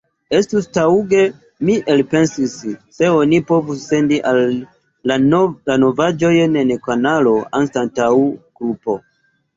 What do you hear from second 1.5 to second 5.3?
mi elpensis, se oni povus sendi la